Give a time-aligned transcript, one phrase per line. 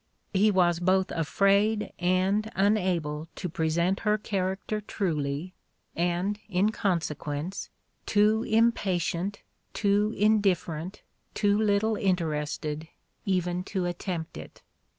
[0.33, 5.53] He was both afraid and unable to present her char acter truly,
[5.95, 7.69] and, in consequence,
[8.07, 9.43] too impatient,
[9.75, 11.03] too indifferent,
[11.35, 12.87] too little interested,
[13.25, 14.63] even to attempt it.